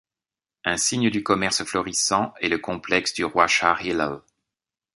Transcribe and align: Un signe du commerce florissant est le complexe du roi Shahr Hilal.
Un 0.65 0.77
signe 0.77 1.11
du 1.11 1.21
commerce 1.21 1.63
florissant 1.63 2.33
est 2.41 2.49
le 2.49 2.57
complexe 2.57 3.13
du 3.13 3.23
roi 3.23 3.45
Shahr 3.45 3.83
Hilal. 3.83 4.21